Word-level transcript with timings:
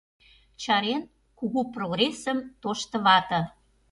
Чарен 0.61 1.01
кугу 1.37 1.61
прогрессым 1.73 2.37
тошто 2.61 2.95
вате. 3.05 3.39